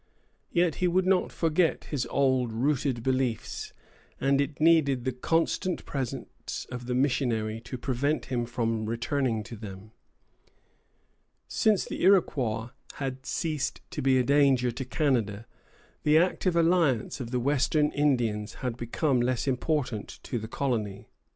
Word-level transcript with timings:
Yet 0.51 0.75
he 0.81 0.87
would 0.87 1.05
not 1.05 1.31
forget 1.31 1.83
his 1.83 2.07
old 2.07 2.51
rooted 2.51 3.03
beliefs, 3.03 3.71
and 4.19 4.41
it 4.41 4.59
needed 4.59 5.05
the 5.05 5.11
constant 5.11 5.85
presence 5.85 6.65
of 6.71 6.87
the 6.87 6.95
missionary 6.95 7.61
to 7.61 7.77
prevent 7.77 8.25
him 8.25 8.47
from 8.47 8.87
returning 8.87 9.43
to 9.43 9.55
them. 9.55 9.91
Since 11.47 11.85
the 11.85 12.01
Iroquois 12.01 12.69
had 12.93 13.27
ceased 13.27 13.81
to 13.91 14.01
be 14.01 14.17
a 14.17 14.23
danger 14.23 14.71
to 14.71 14.83
Canada, 14.85 15.45
the 16.01 16.17
active 16.17 16.55
alliance 16.55 17.19
of 17.19 17.29
the 17.29 17.39
Western 17.39 17.91
Indians 17.91 18.55
had 18.65 18.77
become 18.77 19.21
less 19.21 19.47
important 19.47 20.19
to 20.23 20.39
the 20.39 20.47
colony. 20.47 21.09